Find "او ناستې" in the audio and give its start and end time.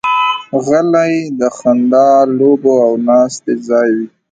2.85-3.53